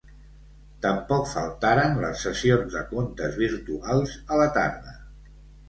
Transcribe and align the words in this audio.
Tampoc 0.85 1.29
faltaran 1.33 1.99
les 2.05 2.25
sessions 2.29 2.79
de 2.79 2.83
contes 2.95 3.39
virtuals 3.45 4.19
a 4.35 4.43
la 4.45 4.51
tarda. 4.59 4.99